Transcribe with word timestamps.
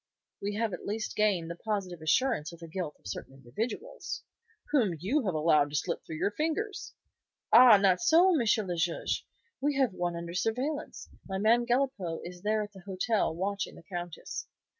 "We 0.41 0.55
have 0.55 0.73
at 0.73 0.87
least 0.87 1.15
gained 1.15 1.51
the 1.51 1.55
positive 1.55 2.01
assurance 2.01 2.51
of 2.51 2.59
the 2.59 2.67
guilt 2.67 2.95
of 2.97 3.05
certain 3.05 3.35
individuals." 3.35 4.23
"Whom 4.71 4.95
you 4.99 5.25
have 5.27 5.35
allowed 5.35 5.69
to 5.69 5.75
slip 5.75 6.03
through 6.03 6.15
your 6.15 6.31
fingers." 6.31 6.95
"Ah, 7.53 7.77
not 7.77 8.01
so, 8.01 8.29
M. 8.33 8.39
le 8.67 8.75
Juge! 8.75 9.27
We 9.61 9.75
have 9.77 9.93
one 9.93 10.15
under 10.15 10.33
surveillance. 10.33 11.07
My 11.27 11.37
man 11.37 11.67
Galipaud 11.67 12.21
is 12.23 12.41
there 12.41 12.63
at 12.63 12.71
the 12.73 12.79
hotel 12.87 13.35
watching 13.35 13.75
the 13.75 13.83
Countess." 13.83 14.47